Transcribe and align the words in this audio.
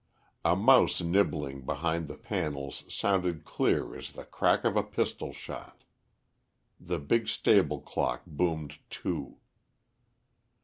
A 0.43 0.55
mouse 0.55 0.99
nibbling 0.99 1.61
behind 1.63 2.07
the 2.07 2.17
panels 2.17 2.85
sounded 2.89 3.45
clear 3.45 3.95
as 3.95 4.13
the 4.13 4.25
crack 4.25 4.63
of 4.63 4.75
a 4.75 4.81
pistol 4.81 5.31
shot. 5.31 5.83
The 6.79 6.97
big 6.97 7.27
stable 7.27 7.81
clock 7.81 8.23
boomed 8.25 8.79
two. 8.89 9.37